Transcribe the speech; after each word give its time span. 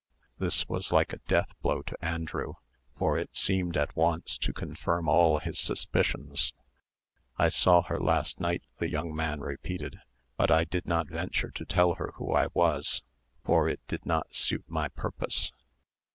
This 0.39 0.67
was 0.67 0.91
like 0.91 1.13
a 1.13 1.19
death 1.27 1.53
blow 1.61 1.83
to 1.83 1.95
Andrew; 2.03 2.55
for 2.97 3.19
it 3.19 3.37
seemed 3.37 3.77
at 3.77 3.95
once 3.95 4.39
to 4.39 4.51
confirm 4.51 5.07
all 5.07 5.37
his 5.37 5.59
suspicions. 5.59 6.55
"I 7.37 7.49
saw 7.49 7.83
her 7.83 7.99
last 7.99 8.39
night," 8.39 8.63
the 8.79 8.89
young 8.89 9.13
man 9.15 9.41
repeated; 9.41 9.99
"but 10.37 10.49
I 10.49 10.63
did 10.63 10.87
not 10.87 11.07
venture 11.07 11.51
to 11.51 11.65
tell 11.65 11.93
her 12.01 12.13
who 12.15 12.33
I 12.33 12.47
was, 12.55 13.03
for 13.45 13.69
it 13.69 13.79
did 13.87 14.03
not 14.07 14.33
suit 14.35 14.65
my 14.67 14.87
purpose." 14.87 15.51